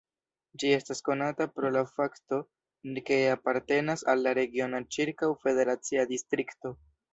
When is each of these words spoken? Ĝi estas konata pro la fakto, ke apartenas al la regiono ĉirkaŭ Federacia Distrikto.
Ĝi 0.61 0.69
estas 0.77 1.01
konata 1.09 1.45
pro 1.57 1.71
la 1.75 1.83
fakto, 1.97 2.39
ke 3.11 3.19
apartenas 3.35 4.07
al 4.15 4.25
la 4.29 4.35
regiono 4.41 4.83
ĉirkaŭ 4.97 5.33
Federacia 5.47 6.11
Distrikto. 6.17 6.77